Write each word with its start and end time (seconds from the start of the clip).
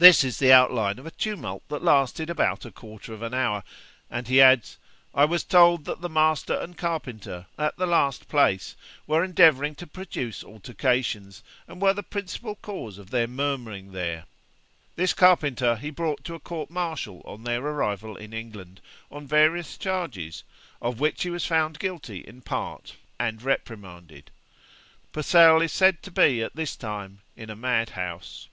This 0.00 0.22
is 0.22 0.38
the 0.38 0.52
outline 0.52 1.00
of 1.00 1.06
a 1.06 1.10
tumult 1.10 1.64
that 1.70 1.82
lasted 1.82 2.30
about 2.30 2.64
a 2.64 2.70
quarter 2.70 3.12
of 3.14 3.20
hour'; 3.34 3.64
and 4.08 4.28
he 4.28 4.40
adds, 4.40 4.78
'I 5.12 5.24
was 5.24 5.42
told 5.42 5.86
that 5.86 6.02
the 6.02 6.08
master 6.08 6.54
and 6.54 6.78
carpenter, 6.78 7.46
at 7.58 7.76
the 7.78 7.84
last 7.86 8.28
place, 8.28 8.76
were 9.08 9.24
endeavouring 9.24 9.74
to 9.74 9.88
produce 9.88 10.44
altercations, 10.44 11.42
and 11.66 11.82
were 11.82 11.92
the 11.94 12.04
principal 12.04 12.54
cause 12.54 12.96
of 12.96 13.10
their 13.10 13.26
murmuring 13.26 13.90
there.' 13.90 14.26
This 14.94 15.12
carpenter 15.12 15.74
he 15.74 15.90
brought 15.90 16.22
to 16.26 16.36
a 16.36 16.38
court 16.38 16.70
martial 16.70 17.20
on 17.24 17.42
their 17.42 17.60
arrival 17.60 18.14
in 18.16 18.32
England, 18.32 18.80
on 19.10 19.26
various 19.26 19.76
charges, 19.76 20.44
of 20.80 21.00
which 21.00 21.24
he 21.24 21.30
was 21.30 21.44
found 21.44 21.80
guilty 21.80 22.18
in 22.18 22.40
part, 22.42 22.94
and 23.18 23.42
reprimanded. 23.42 24.30
Purcell 25.12 25.60
is 25.60 25.72
said 25.72 26.04
to 26.04 26.12
be 26.12 26.40
at 26.40 26.54
this 26.54 26.76
time 26.76 27.20
in 27.34 27.50
a 27.50 27.56
mad 27.56 27.90
house. 27.90 28.46